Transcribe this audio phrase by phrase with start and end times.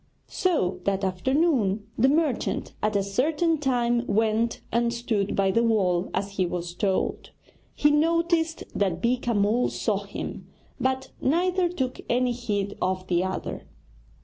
[0.25, 6.09] So, that afternoon, the merchant at a certain time went and stood by the wall
[6.11, 7.29] as he was told.
[7.75, 10.47] He noticed that Beeka Mull saw him,
[10.79, 13.67] but neither took any heed of the other.